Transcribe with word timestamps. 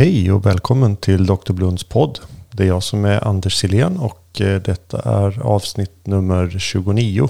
Hej 0.00 0.32
och 0.32 0.46
välkommen 0.46 0.96
till 0.96 1.26
Dr. 1.26 1.52
Blunds 1.52 1.84
podd. 1.84 2.18
Det 2.50 2.62
är 2.62 2.66
jag 2.66 2.82
som 2.82 3.04
är 3.04 3.28
Anders 3.28 3.56
Silén 3.56 3.96
och 3.96 4.40
eh, 4.40 4.62
detta 4.62 5.00
är 5.00 5.40
avsnitt 5.42 6.06
nummer 6.06 6.56
29. 6.58 7.28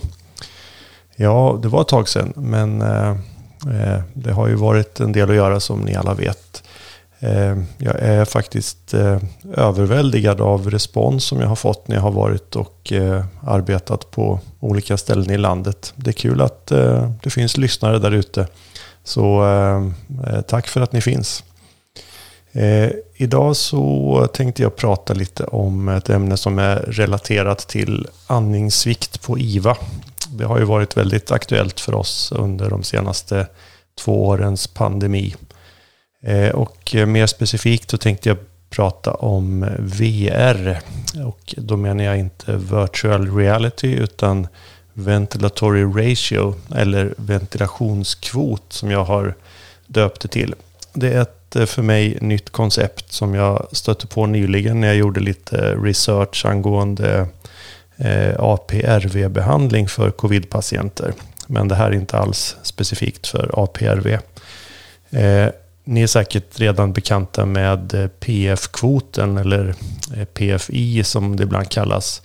Ja, 1.17 1.59
det 1.63 1.69
var 1.69 1.81
ett 1.81 1.89
tag 1.89 2.09
sedan 2.09 2.33
men 2.37 2.83
eh, 2.83 3.11
eh, 3.67 4.03
det 4.15 4.33
har 4.33 4.49
ju 4.49 4.55
varit 4.55 5.01
en 5.01 5.13
del 5.13 5.31
att 5.31 5.37
göra 5.37 5.61
som 5.61 5.81
ni 5.81 5.95
alla 5.95 6.15
vet. 6.15 6.63
Jag 7.79 8.01
är 8.01 8.25
faktiskt 8.25 8.95
överväldigad 9.55 10.41
av 10.41 10.71
respons 10.71 11.25
som 11.25 11.41
jag 11.41 11.49
har 11.49 11.57
fått 11.57 11.89
när 11.89 11.97
jag 11.97 12.03
har 12.03 12.13
varit 12.13 12.57
och 12.57 12.93
arbetat 13.43 14.11
på 14.11 14.41
olika 14.61 14.97
ställen 14.97 15.31
i 15.31 15.39
landet. 15.39 15.93
Det 15.97 16.11
är 16.11 16.13
kul 16.13 16.41
att 16.41 16.67
det 17.23 17.31
finns 17.31 17.57
lyssnare 17.57 17.99
där 17.99 18.11
ute. 18.11 18.47
Så 19.05 19.45
tack 20.47 20.69
för 20.69 20.81
att 20.81 20.93
ni 20.93 21.01
finns. 21.01 21.45
Eh, 22.53 22.91
idag 23.15 23.57
så 23.57 24.27
tänkte 24.33 24.63
jag 24.63 24.77
prata 24.77 25.15
lite 25.15 25.45
om 25.45 25.89
ett 25.89 26.11
ämne 26.11 26.37
som 26.37 26.59
är 26.59 26.77
relaterat 26.77 27.59
till 27.59 28.07
andningssvikt 28.27 29.23
på 29.23 29.39
IVA. 29.39 29.77
Det 30.29 30.45
har 30.45 30.59
ju 30.59 30.65
varit 30.65 30.97
väldigt 30.97 31.31
aktuellt 31.31 31.81
för 31.81 31.95
oss 31.95 32.33
under 32.33 32.71
de 32.71 32.83
senaste 32.83 33.47
två 33.99 34.27
årens 34.27 34.67
pandemi. 34.67 35.35
Eh, 36.23 36.49
och 36.49 36.95
mer 37.07 37.27
specifikt 37.27 37.91
så 37.91 37.99
tänkte 37.99 38.29
jag 38.29 38.39
prata 38.71 39.15
om 39.15 39.67
VR. 39.79 40.81
Och 41.25 41.55
då 41.57 41.77
menar 41.77 42.05
jag 42.05 42.19
inte 42.19 42.57
virtual 42.57 43.37
reality 43.37 43.93
utan 43.93 44.49
ventilatory 44.93 45.85
ratio 45.85 46.55
eller 46.75 47.15
ventilationskvot 47.17 48.73
som 48.73 48.91
jag 48.91 49.05
har 49.05 49.35
döpt 49.87 50.23
det 50.23 50.29
till. 50.29 50.55
Det 50.93 51.13
är 51.13 51.23
ett 51.23 51.57
eh, 51.57 51.67
för 51.67 51.83
mig 51.83 52.19
nytt 52.21 52.51
koncept 52.51 53.13
som 53.13 53.35
jag 53.35 53.67
stötte 53.73 54.07
på 54.07 54.27
nyligen 54.27 54.81
när 54.81 54.89
jag 54.89 54.97
gjorde 54.97 55.21
lite 55.21 55.75
research 55.75 56.47
angående 56.47 57.27
eh, 57.97 58.35
APRV-behandling 58.39 59.89
för 59.89 60.11
covid-patienter. 60.11 61.13
Men 61.47 61.69
det 61.69 61.75
här 61.75 61.87
är 61.87 61.95
inte 61.95 62.19
alls 62.19 62.57
specifikt 62.63 63.27
för 63.27 63.51
APRV. 63.63 64.19
Eh, 65.11 65.49
ni 65.85 66.03
är 66.03 66.07
säkert 66.07 66.61
redan 66.61 66.93
bekanta 66.93 67.47
med 67.47 67.95
eh, 67.95 68.07
PF-kvoten 68.07 69.39
eller 69.39 69.75
eh, 70.17 70.25
PFI 70.25 71.05
som 71.05 71.37
det 71.37 71.43
ibland 71.43 71.69
kallas. 71.69 72.23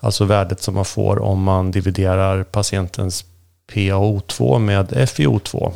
Alltså 0.00 0.24
värdet 0.24 0.62
som 0.62 0.74
man 0.74 0.84
får 0.84 1.18
om 1.18 1.42
man 1.42 1.70
dividerar 1.70 2.44
patientens 2.44 3.24
PaO2 3.72 4.58
med 4.58 4.92
FiO2. 4.92 5.72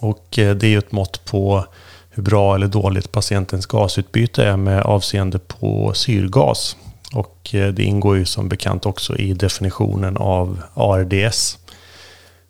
Och 0.00 0.38
eh, 0.38 0.56
det 0.56 0.66
är 0.66 0.70
ju 0.70 0.78
ett 0.78 0.92
mått 0.92 1.24
på 1.24 1.64
hur 2.10 2.22
bra 2.22 2.54
eller 2.54 2.66
dåligt 2.66 3.12
patientens 3.12 3.66
gasutbyte 3.66 4.44
är 4.44 4.56
med 4.56 4.82
avseende 4.82 5.38
på 5.38 5.92
syrgas. 5.94 6.76
Och 7.12 7.54
eh, 7.54 7.68
det 7.68 7.82
ingår 7.82 8.16
ju 8.16 8.24
som 8.24 8.48
bekant 8.48 8.86
också 8.86 9.16
i 9.16 9.32
definitionen 9.32 10.16
av 10.16 10.62
ARDS. 10.74 11.58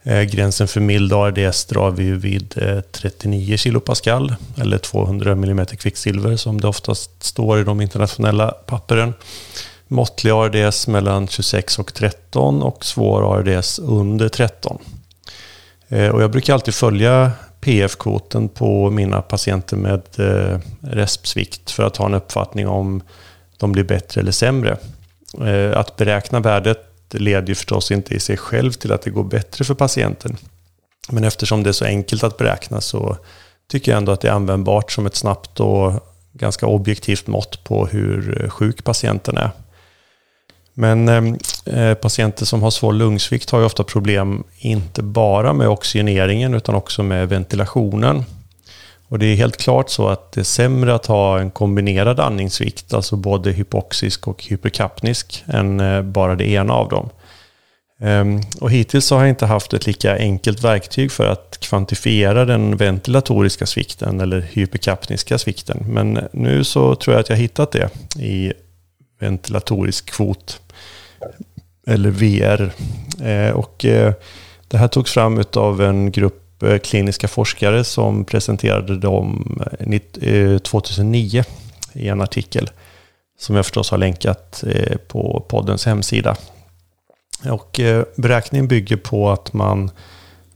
Eh, 0.03 0.23
gränsen 0.23 0.69
för 0.69 0.81
mild 0.81 1.13
ARDS 1.13 1.65
drar 1.65 1.91
vi 1.91 2.11
vid 2.11 2.55
39 2.93 3.57
kilopascal 3.57 4.35
eller 4.57 4.79
200 4.79 5.33
mm 5.33 5.67
kvicksilver 5.67 6.37
som 6.37 6.61
det 6.61 6.69
oftast 6.69 7.23
står 7.23 7.61
i 7.61 7.65
de 7.65 7.81
internationella 7.81 8.51
papperen. 8.51 9.15
Måttlig 9.89 10.31
ARDS 10.31 10.89
mellan 10.89 11.29
26 11.29 11.79
och 11.79 11.95
13 11.95 12.63
och 12.63 12.85
svår 12.85 13.35
ARDS 13.35 13.79
under 13.79 14.29
13. 14.29 14.79
Eh, 15.89 16.09
och 16.09 16.23
jag 16.23 16.31
brukar 16.31 16.55
alltid 16.55 16.75
följa 16.75 17.33
PF-kvoten 17.61 18.49
på 18.49 18.91
mina 18.91 19.23
patienter 19.23 19.77
med 19.77 20.03
eh, 20.19 20.59
respsvikt 20.81 21.71
för 21.71 21.83
att 21.83 21.97
ha 21.97 22.07
en 22.07 22.15
uppfattning 22.15 22.69
om 22.69 23.03
de 23.57 23.73
blir 23.73 23.85
bättre 23.85 24.21
eller 24.21 24.33
sämre. 24.33 24.77
Eh, 25.45 25.79
att 25.79 25.97
beräkna 25.97 26.41
värdet 26.41 26.85
leder 27.11 27.49
ju 27.49 27.55
förstås 27.55 27.91
inte 27.91 28.15
i 28.15 28.21
sig 28.21 28.37
själv 28.37 28.73
till 28.73 28.93
att 28.93 29.03
det 29.03 29.11
går 29.11 29.25
bättre 29.25 29.65
för 29.65 29.75
patienten. 29.75 30.37
Men 31.11 31.25
eftersom 31.25 31.63
det 31.63 31.71
är 31.71 31.73
så 31.73 31.85
enkelt 31.85 32.25
att 32.25 32.37
beräkna 32.37 32.81
så 32.81 33.17
tycker 33.71 33.93
jag 33.93 33.99
ändå 33.99 34.13
att 34.13 34.21
det 34.21 34.29
är 34.29 34.33
användbart 34.33 34.93
som 34.93 35.07
ett 35.07 35.17
snabbt 35.17 35.61
och 35.61 35.93
ganska 36.33 36.67
objektivt 36.67 37.27
mått 37.27 37.65
på 37.65 37.87
hur 37.87 38.49
sjuk 38.49 38.85
patienten 38.85 39.37
är. 39.37 39.51
Men 40.75 41.09
ehm, 41.09 41.39
Eh, 41.73 41.95
patienter 41.95 42.45
som 42.45 42.63
har 42.63 42.71
svår 42.71 42.93
lungsvikt 42.93 43.51
har 43.51 43.59
ju 43.59 43.67
ofta 43.67 43.85
problem 43.85 44.45
inte 44.59 45.03
bara 45.03 45.53
med 45.53 45.69
oxygeneringen 45.69 46.55
utan 46.55 46.75
också 46.75 47.03
med 47.03 47.29
ventilationen. 47.29 48.25
Och 49.09 49.19
det 49.19 49.27
är 49.27 49.37
helt 49.37 49.57
klart 49.57 49.91
så 49.91 50.09
att 50.09 50.33
det 50.33 50.41
är 50.41 50.45
sämre 50.45 50.95
att 50.95 51.07
ha 51.07 51.41
en 51.41 51.51
kombinerad 51.51 52.21
andningssvikt, 52.21 52.95
alltså 52.95 53.17
både 53.17 53.53
hypoxisk 53.53 54.29
och 54.29 54.45
hyperkapnisk, 54.45 55.45
än 55.47 55.81
eh, 55.81 56.03
bara 56.03 56.35
det 56.35 56.49
ena 56.49 56.73
av 56.73 56.89
dem. 56.89 57.09
Ehm, 58.01 58.41
och 58.61 58.71
hittills 58.71 59.11
har 59.11 59.21
jag 59.21 59.29
inte 59.29 59.47
haft 59.47 59.73
ett 59.73 59.87
lika 59.87 60.19
enkelt 60.19 60.65
verktyg 60.65 61.13
för 61.13 61.27
att 61.27 61.59
kvantifiera 61.61 62.45
den 62.45 62.77
ventilatoriska 62.77 63.67
svikten 63.67 64.21
eller 64.21 64.41
hyperkapniska 64.41 65.39
svikten. 65.39 65.85
Men 65.89 66.29
nu 66.33 66.65
så 66.65 66.95
tror 66.95 67.15
jag 67.15 67.21
att 67.21 67.29
jag 67.29 67.37
hittat 67.37 67.73
det 67.73 67.91
i 68.17 68.53
ventilatorisk 69.21 70.11
kvot 70.11 70.61
eller 71.89 72.11
VR. 72.11 72.73
Eh, 73.23 73.51
och 73.51 73.85
eh, 73.85 74.13
det 74.69 74.79
här 74.79 74.89
togs 74.89 75.13
fram 75.13 75.45
av 75.57 75.83
en 75.83 76.11
grupp 76.13 76.63
eh, 76.63 76.79
kliniska 76.79 77.29
forskare 77.29 77.85
som 77.85 78.25
presenterade 78.25 78.97
dem 78.97 79.59
2009 80.63 81.45
i 81.93 82.09
en 82.09 82.21
artikel 82.21 82.71
som 83.39 83.57
jag 83.57 83.65
förstås 83.65 83.91
har 83.91 83.99
länkat 83.99 84.65
på 85.09 85.47
poddens 85.49 85.87
hemsida. 85.87 86.37
Och 87.51 87.81
beräkningen 88.17 88.69
bygger 88.69 88.97
på 88.97 89.31
att 89.31 89.53
man 89.53 89.91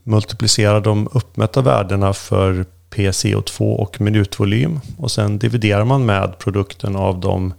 multiplicerar 0.03 0.81
de 0.81 1.09
uppmätta 1.11 1.61
värdena 1.61 2.13
för 2.13 2.65
PCO2 2.89 3.75
och 3.75 4.01
minutvolym 4.01 4.79
och 4.97 5.11
sen 5.11 5.39
dividerar 5.39 5.85
man 5.85 6.05
med 6.05 6.39
produkten 6.39 6.95
av 6.95 7.19
de 7.19 7.53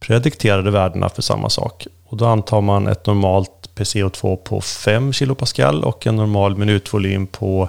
predikterade 0.00 0.70
värdena 0.70 1.08
för 1.08 1.22
samma 1.22 1.50
sak. 1.50 1.86
Och 2.10 2.16
då 2.16 2.26
antar 2.26 2.60
man 2.60 2.86
ett 2.86 3.06
normalt 3.06 3.70
PCO2 3.74 4.36
på 4.36 4.60
5 4.60 5.12
kilopascal 5.12 5.84
och 5.84 6.06
en 6.06 6.16
normal 6.16 6.56
minutvolym 6.56 7.26
på 7.26 7.68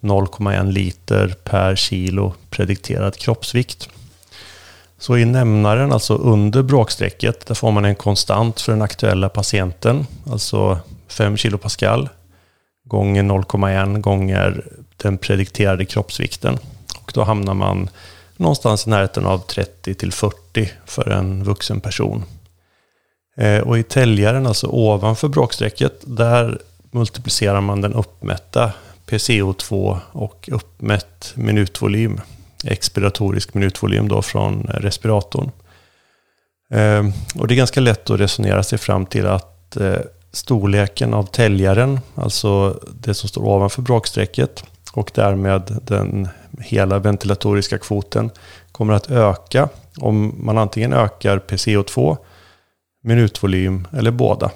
0,1 0.00 0.72
liter 0.72 1.34
per 1.44 1.76
kilo 1.76 2.34
predikterad 2.50 3.16
kroppsvikt. 3.16 3.88
Så 4.98 5.16
i 5.18 5.24
nämnaren, 5.24 5.92
alltså 5.92 6.14
under 6.14 6.62
bråkstrecket, 6.62 7.46
där 7.46 7.54
får 7.54 7.70
man 7.70 7.84
en 7.84 7.94
konstant 7.94 8.60
för 8.60 8.72
den 8.72 8.82
aktuella 8.82 9.28
patienten, 9.28 10.06
alltså 10.30 10.78
5 11.08 11.36
kilopascal 11.36 12.08
gånger 12.84 13.22
0,1 13.22 14.00
gånger 14.00 14.64
den 14.96 15.18
predikterade 15.18 15.84
kroppsvikten. 15.84 16.58
Och 17.02 17.12
då 17.14 17.22
hamnar 17.22 17.54
man 17.54 17.90
någonstans 18.36 18.86
i 18.86 18.90
närheten 18.90 19.26
av 19.26 19.38
30 19.38 19.94
till 19.94 20.12
40 20.12 20.70
för 20.86 21.10
en 21.10 21.44
vuxen 21.44 21.80
person. 21.80 22.24
Eh, 23.36 23.60
och 23.60 23.78
i 23.78 23.82
täljaren, 23.82 24.46
alltså 24.46 24.66
ovanför 24.66 25.28
bråkstrecket, 25.28 25.92
där 26.00 26.58
multiplicerar 26.90 27.60
man 27.60 27.80
den 27.80 27.94
uppmätta 27.94 28.72
PCO2 29.06 29.98
och 30.12 30.48
uppmätt 30.52 31.32
minutvolym, 31.34 32.20
expiratorisk 32.64 33.54
minutvolym 33.54 34.08
då 34.08 34.22
från 34.22 34.62
respiratorn. 34.62 35.50
Eh, 36.70 37.04
och 37.34 37.48
det 37.48 37.54
är 37.54 37.56
ganska 37.56 37.80
lätt 37.80 38.10
att 38.10 38.20
resonera 38.20 38.62
sig 38.62 38.78
fram 38.78 39.06
till 39.06 39.26
att 39.26 39.76
eh, 39.76 39.98
storleken 40.32 41.14
av 41.14 41.24
täljaren, 41.24 42.00
alltså 42.14 42.80
det 43.00 43.14
som 43.14 43.28
står 43.28 43.44
ovanför 43.44 43.82
bråkstrecket 43.82 44.64
och 44.92 45.10
därmed 45.14 45.78
den 45.82 46.28
hela 46.58 46.98
ventilatoriska 46.98 47.78
kvoten 47.78 48.30
kommer 48.72 48.92
att 48.92 49.10
öka 49.10 49.68
om 49.98 50.34
man 50.38 50.58
antingen 50.58 50.92
ökar 50.92 51.38
PCO2 51.38 52.16
minutvolym 53.04 53.88
eller 53.92 54.10
båda. 54.10 54.50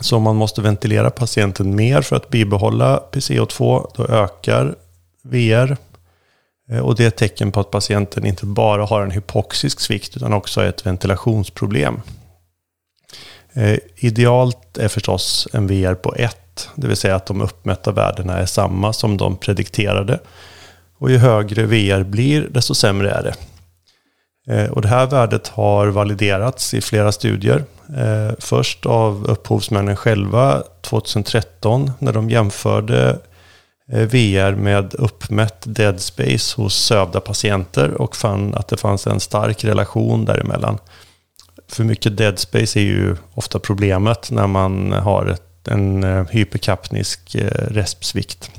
Så 0.00 0.16
om 0.16 0.22
man 0.22 0.36
måste 0.36 0.62
ventilera 0.62 1.10
patienten 1.10 1.76
mer 1.76 2.02
för 2.02 2.16
att 2.16 2.28
bibehålla 2.28 3.02
PCO2, 3.12 3.90
då 3.96 4.06
ökar 4.06 4.74
VR. 5.22 5.76
Eh, 6.70 6.78
och 6.78 6.96
det 6.96 7.04
är 7.04 7.08
ett 7.08 7.16
tecken 7.16 7.52
på 7.52 7.60
att 7.60 7.70
patienten 7.70 8.26
inte 8.26 8.46
bara 8.46 8.84
har 8.84 9.02
en 9.02 9.10
hypoxisk 9.10 9.80
svikt 9.80 10.16
utan 10.16 10.32
också 10.32 10.64
ett 10.64 10.86
ventilationsproblem. 10.86 12.00
Eh, 13.52 13.78
idealt 13.96 14.78
är 14.78 14.88
förstås 14.88 15.48
en 15.52 15.66
VR 15.66 15.94
på 15.94 16.14
1, 16.14 16.68
det 16.74 16.86
vill 16.86 16.96
säga 16.96 17.16
att 17.16 17.26
de 17.26 17.40
uppmätta 17.40 17.92
värdena 17.92 18.38
är 18.38 18.46
samma 18.46 18.92
som 18.92 19.16
de 19.16 19.36
predikterade. 19.36 20.20
Och 20.98 21.10
ju 21.10 21.18
högre 21.18 21.66
VR 21.66 22.02
blir, 22.02 22.48
desto 22.50 22.74
sämre 22.74 23.10
är 23.10 23.22
det. 23.22 23.34
Eh, 24.48 24.70
och 24.70 24.82
det 24.82 24.88
här 24.88 25.06
värdet 25.06 25.48
har 25.48 25.86
validerats 25.86 26.74
i 26.74 26.80
flera 26.80 27.12
studier. 27.12 27.64
Eh, 27.96 28.34
först 28.38 28.86
av 28.86 29.26
upphovsmännen 29.26 29.96
själva 29.96 30.62
2013 30.80 31.92
när 31.98 32.12
de 32.12 32.30
jämförde 32.30 33.18
eh, 33.92 34.02
VR 34.02 34.54
med 34.54 34.94
uppmätt 34.94 35.62
dead 35.64 36.00
space 36.00 36.62
hos 36.62 36.74
sövda 36.74 37.20
patienter 37.20 37.90
och 37.90 38.16
fann 38.16 38.54
att 38.54 38.68
det 38.68 38.76
fanns 38.76 39.06
en 39.06 39.20
stark 39.20 39.64
relation 39.64 40.24
däremellan. 40.24 40.78
För 41.68 41.84
mycket 41.84 42.16
dead 42.16 42.38
space 42.38 42.80
är 42.80 42.84
ju 42.84 43.16
ofta 43.34 43.58
problemet 43.58 44.30
när 44.30 44.46
man 44.46 44.92
har 44.92 45.36
en 45.68 46.04
hyperkapnisk 46.30 47.36
respsvikt. 47.68 48.50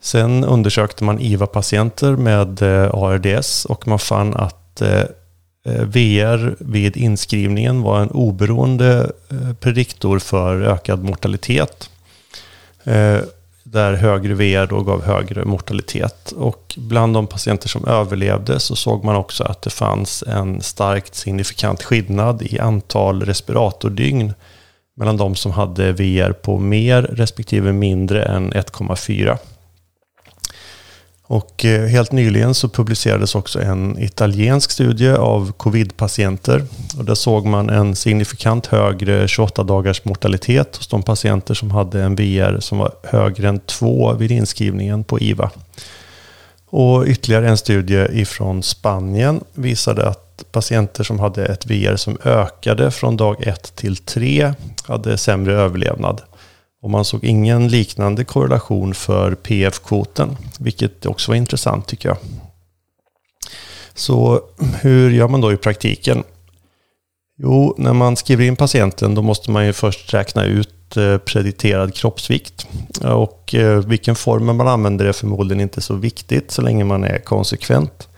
Sen 0.00 0.44
undersökte 0.44 1.04
man 1.04 1.20
IVA-patienter 1.20 2.16
med 2.16 2.62
ARDS 2.92 3.64
och 3.64 3.88
man 3.88 3.98
fann 3.98 4.34
att 4.34 4.61
att 4.72 4.82
eh, 4.82 5.00
eh, 5.74 5.84
VR 5.84 6.56
vid 6.58 6.96
inskrivningen 6.96 7.82
var 7.82 8.00
en 8.00 8.10
oberoende 8.10 9.12
eh, 9.30 9.54
prediktor 9.54 10.18
för 10.18 10.60
ökad 10.62 11.04
mortalitet. 11.04 11.90
Där 13.64 13.92
högre 13.92 14.34
VR 14.34 14.66
då 14.66 14.80
gav 14.80 15.02
högre 15.04 15.44
mortalitet. 15.44 16.32
Och 16.32 16.74
bland 16.76 17.14
de 17.14 17.26
patienter 17.26 17.68
som 17.68 17.86
överlevde 17.86 18.60
så 18.60 18.76
såg 18.76 19.04
man 19.04 19.16
också 19.16 19.44
att 19.44 19.62
det 19.62 19.70
fanns 19.70 20.24
en 20.26 20.60
starkt 20.60 21.14
signifikant 21.14 21.82
skillnad 21.82 22.42
i 22.42 22.58
antal 22.58 23.22
respiratordygn 23.22 24.32
mellan 24.96 25.16
de 25.16 25.34
som 25.34 25.52
hade 25.52 25.92
VR 25.92 26.32
på 26.32 26.58
mer 26.58 27.02
respektive 27.02 27.72
mindre 27.72 28.22
än 28.22 28.52
1,4. 28.52 29.38
Och 31.32 31.64
eh, 31.64 31.86
helt 31.86 32.12
nyligen 32.12 32.54
så 32.54 32.68
publicerades 32.68 33.34
också 33.34 33.60
en 33.60 33.98
italiensk 33.98 34.70
studie 34.70 35.10
av 35.10 35.52
covid-patienter. 35.52 36.64
Och 36.98 37.04
där 37.04 37.14
såg 37.14 37.46
man 37.46 37.70
en 37.70 37.96
signifikant 37.96 38.66
högre 38.66 39.28
28 39.28 39.62
dagars 39.62 40.04
mortalitet 40.04 40.76
hos 40.76 40.86
de 40.86 41.02
patienter 41.02 41.54
som 41.54 41.70
hade 41.70 42.02
en 42.02 42.14
VR 42.14 42.60
som 42.60 42.78
var 42.78 42.92
högre 43.02 43.48
än 43.48 43.60
2 43.60 44.12
vid 44.12 44.30
inskrivningen 44.30 45.04
på 45.04 45.20
IVA. 45.20 45.50
Och 46.66 47.04
ytterligare 47.06 47.48
en 47.48 47.58
studie 47.58 48.06
ifrån 48.12 48.62
Spanien 48.62 49.40
visade 49.54 50.08
att 50.08 50.44
patienter 50.52 51.04
som 51.04 51.18
hade 51.18 51.46
ett 51.46 51.66
VR 51.66 51.96
som 51.96 52.18
ökade 52.24 52.90
från 52.90 53.16
dag 53.16 53.46
1 53.46 53.76
till 53.76 53.96
3 53.96 54.52
hade 54.84 55.18
sämre 55.18 55.54
överlevnad. 55.54 56.20
Och 56.82 56.90
man 56.90 57.04
såg 57.04 57.24
ingen 57.24 57.68
liknande 57.68 58.24
korrelation 58.24 58.94
för 58.94 59.34
PF-kvoten, 59.34 60.36
vilket 60.58 61.06
också 61.06 61.30
var 61.30 61.36
intressant 61.36 61.86
tycker 61.86 62.08
jag. 62.08 62.18
Så 63.94 64.40
hur 64.80 65.10
gör 65.10 65.28
man 65.28 65.40
då 65.40 65.52
i 65.52 65.56
praktiken? 65.56 66.22
Jo, 67.38 67.74
när 67.78 67.92
man 67.92 68.16
skriver 68.16 68.44
in 68.44 68.56
patienten 68.56 69.14
då 69.14 69.22
måste 69.22 69.50
man 69.50 69.66
ju 69.66 69.72
först 69.72 70.14
räkna 70.14 70.44
ut 70.44 70.68
prediterad 70.94 71.24
predikterad 71.24 71.94
kroppsvikt. 71.94 72.66
Och 73.02 73.54
eh, 73.54 73.78
vilken 73.78 74.14
form 74.14 74.56
man 74.56 74.68
använder 74.68 75.04
är 75.04 75.12
förmodligen 75.12 75.60
inte 75.60 75.80
så 75.80 75.94
viktigt 75.94 76.50
så 76.50 76.62
länge 76.62 76.84
man 76.84 77.04
är 77.04 77.18
konsekvent. 77.18 78.08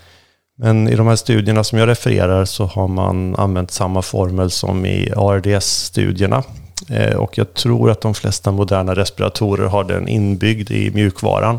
Men 0.58 0.88
i 0.88 0.96
de 0.96 1.06
här 1.06 1.16
studierna 1.16 1.64
som 1.64 1.78
jag 1.78 1.88
refererar 1.88 2.44
så 2.44 2.64
har 2.64 2.88
man 2.88 3.36
använt 3.36 3.70
samma 3.70 4.02
formel 4.02 4.50
som 4.50 4.86
i 4.86 5.12
ARDS-studierna. 5.16 6.42
Eh, 6.90 7.16
och 7.16 7.38
jag 7.38 7.54
tror 7.54 7.90
att 7.90 8.00
de 8.00 8.14
flesta 8.14 8.52
moderna 8.52 8.94
respiratorer 8.94 9.66
har 9.66 9.84
den 9.84 10.08
inbyggd 10.08 10.70
i 10.70 10.90
mjukvaran. 10.90 11.58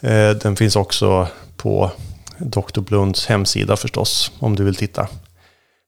Eh, 0.00 0.30
den 0.30 0.56
finns 0.56 0.76
också 0.76 1.28
på 1.56 1.90
Dr. 2.38 2.80
Blunds 2.80 3.26
hemsida 3.26 3.76
förstås, 3.76 4.32
om 4.38 4.56
du 4.56 4.64
vill 4.64 4.74
titta. 4.74 5.08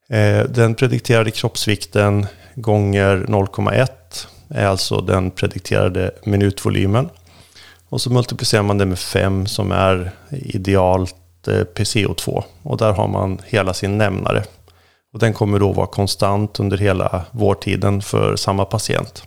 Eh, 0.08 0.44
den 0.44 0.74
predikterade 0.74 1.30
kroppsvikten 1.30 2.26
gånger 2.54 3.24
0,1 3.28 3.88
är 4.48 4.66
alltså 4.66 5.00
den 5.00 5.30
predikterade 5.30 6.10
minutvolymen. 6.24 7.08
Och 7.88 8.00
så 8.00 8.10
multiplicerar 8.10 8.62
man 8.62 8.78
det 8.78 8.86
med 8.86 8.98
5 8.98 9.46
som 9.46 9.72
är 9.72 10.10
idealt 10.30 11.14
PCO2. 11.46 12.42
Och 12.62 12.76
där 12.76 12.92
har 12.92 13.08
man 13.08 13.38
hela 13.46 13.74
sin 13.74 13.98
nämnare. 13.98 14.44
Och 15.12 15.18
den 15.18 15.32
kommer 15.32 15.58
då 15.58 15.72
vara 15.72 15.86
konstant 15.86 16.60
under 16.60 16.78
hela 16.78 17.24
vårdtiden 17.30 18.02
för 18.02 18.36
samma 18.36 18.64
patient. 18.64 19.22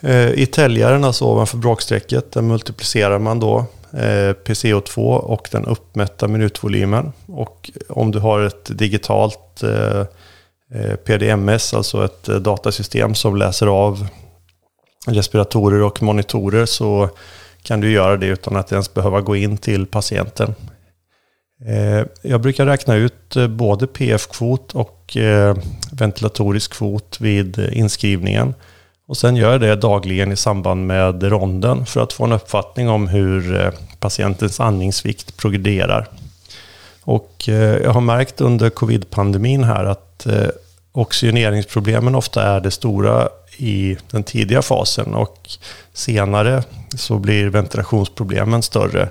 Eh, 0.00 0.30
I 0.30 0.46
täljaren, 0.46 1.04
alltså 1.04 1.24
ovanför 1.24 1.56
bråkstrecket, 1.58 2.32
där 2.32 2.42
multiplicerar 2.42 3.18
man 3.18 3.40
då 3.40 3.58
eh, 3.92 4.34
PCO2 4.44 4.98
och 5.16 5.48
den 5.52 5.66
uppmätta 5.66 6.28
minutvolymen. 6.28 7.12
Och 7.26 7.70
om 7.88 8.10
du 8.10 8.18
har 8.18 8.40
ett 8.40 8.78
digitalt 8.78 9.62
eh, 9.62 10.04
PDMS, 11.04 11.74
alltså 11.74 12.04
ett 12.04 12.24
datasystem 12.24 13.14
som 13.14 13.36
läser 13.36 13.66
av 13.66 14.08
respiratorer 15.06 15.82
och 15.82 16.02
monitorer, 16.02 16.66
så 16.66 17.08
kan 17.62 17.80
du 17.80 17.92
göra 17.92 18.16
det 18.16 18.26
utan 18.26 18.56
att 18.56 18.72
ens 18.72 18.94
behöva 18.94 19.20
gå 19.20 19.36
in 19.36 19.56
till 19.56 19.86
patienten. 19.86 20.54
Eh, 21.64 22.06
jag 22.22 22.40
brukar 22.40 22.66
räkna 22.66 22.94
ut 22.94 23.36
eh, 23.36 23.46
både 23.46 23.86
PF-kvot 23.86 24.74
och 24.74 25.16
eh, 25.16 25.56
ventilatorisk 25.92 26.72
kvot 26.72 27.20
vid 27.20 27.58
inskrivningen. 27.58 28.54
Och 29.06 29.16
sen 29.16 29.36
gör 29.36 29.52
jag 29.52 29.60
det 29.60 29.76
dagligen 29.76 30.32
i 30.32 30.36
samband 30.36 30.86
med 30.86 31.22
ronden 31.22 31.86
för 31.86 32.02
att 32.02 32.12
få 32.12 32.24
en 32.24 32.32
uppfattning 32.32 32.88
om 32.88 33.08
hur 33.08 33.72
patientens 34.00 34.60
andningsvikt 34.60 35.36
progrederar. 35.36 36.08
Och 37.02 37.44
jag 37.82 37.90
har 37.90 38.00
märkt 38.00 38.40
under 38.40 38.70
covid-pandemin 38.70 39.64
här 39.64 39.84
att 39.84 40.26
oxygeneringsproblemen 40.92 42.14
ofta 42.14 42.42
är 42.42 42.60
det 42.60 42.70
stora 42.70 43.28
i 43.56 43.96
den 44.10 44.24
tidiga 44.24 44.62
fasen 44.62 45.14
och 45.14 45.50
senare 45.92 46.62
så 46.96 47.18
blir 47.18 47.48
ventilationsproblemen 47.48 48.62
större. 48.62 49.08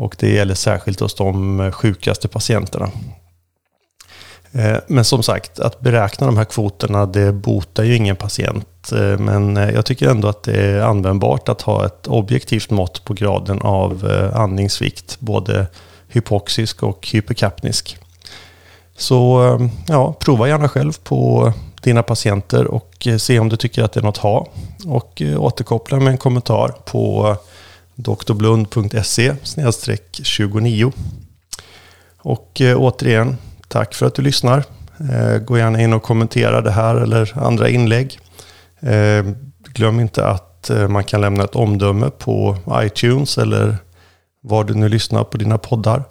Och 0.00 0.16
det 0.18 0.30
gäller 0.30 0.54
särskilt 0.54 1.00
hos 1.00 1.14
de 1.14 1.72
sjukaste 1.72 2.28
patienterna. 2.28 2.90
Eh, 4.52 4.76
men 4.86 5.04
som 5.04 5.22
sagt, 5.22 5.58
att 5.58 5.80
beräkna 5.80 6.26
de 6.26 6.36
här 6.36 6.44
kvoterna, 6.44 7.06
det 7.06 7.32
botar 7.32 7.82
ju 7.82 7.96
ingen 7.96 8.16
patient. 8.16 8.92
Eh, 8.92 9.18
men 9.18 9.56
eh, 9.56 9.70
jag 9.70 9.86
tycker 9.86 10.08
ändå 10.08 10.28
att 10.28 10.42
det 10.42 10.62
är 10.62 10.80
användbart 10.80 11.48
att 11.48 11.62
ha 11.62 11.86
ett 11.86 12.06
objektivt 12.06 12.70
mått 12.70 13.04
på 13.04 13.14
graden 13.14 13.60
av 13.60 14.10
andningsvikt, 14.34 15.20
både 15.20 15.66
hypoxisk 16.08 16.82
och 16.82 17.08
hyperkapnisk. 17.12 17.98
Så 18.96 19.58
ja, 19.88 20.12
prova 20.20 20.48
gärna 20.48 20.68
själv 20.68 20.92
på 21.02 21.52
dina 21.82 22.02
patienter 22.02 22.66
och 22.66 23.08
se 23.18 23.38
om 23.38 23.48
du 23.48 23.56
tycker 23.56 23.82
att 23.82 23.92
det 23.92 24.00
är 24.00 24.04
något 24.04 24.16
att 24.16 24.22
ha. 24.22 24.46
Och 24.86 25.22
återkoppla 25.38 26.00
med 26.00 26.08
en 26.08 26.18
kommentar 26.18 26.68
på 26.84 27.36
drblund.se 28.02 29.34
29. 30.22 30.92
Och 32.18 32.60
eh, 32.60 32.76
återigen, 32.76 33.36
tack 33.68 33.94
för 33.94 34.06
att 34.06 34.14
du 34.14 34.22
lyssnar. 34.22 34.64
Eh, 35.12 35.38
gå 35.38 35.58
gärna 35.58 35.82
in 35.82 35.92
och 35.92 36.02
kommentera 36.02 36.60
det 36.60 36.70
här 36.70 36.94
eller 36.94 37.38
andra 37.38 37.68
inlägg. 37.68 38.18
Eh, 38.80 39.24
glöm 39.74 40.00
inte 40.00 40.26
att 40.26 40.70
eh, 40.70 40.88
man 40.88 41.04
kan 41.04 41.20
lämna 41.20 41.44
ett 41.44 41.56
omdöme 41.56 42.10
på 42.10 42.56
iTunes 42.72 43.38
eller 43.38 43.76
var 44.42 44.64
du 44.64 44.74
nu 44.74 44.88
lyssnar 44.88 45.24
på 45.24 45.38
dina 45.38 45.58
poddar. 45.58 46.04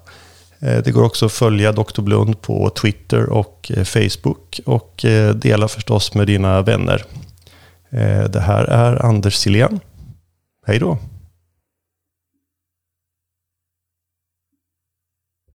Eh, 0.60 0.78
det 0.78 0.92
går 0.92 1.04
också 1.04 1.26
att 1.26 1.32
följa 1.32 1.72
Dr. 1.72 2.02
Blund 2.02 2.42
på 2.42 2.70
Twitter 2.70 3.30
och 3.30 3.72
eh, 3.76 3.84
Facebook 3.84 4.60
och 4.66 5.06
dela 5.36 5.68
förstås 5.68 6.14
med 6.14 6.28
dina 6.28 6.62
vänner. 6.62 7.06
Det 8.30 8.40
här 8.40 8.64
är 8.64 9.06
Anders 9.06 9.36
Silén. 9.36 9.80
Hej 10.68 10.80
då! 10.80 10.98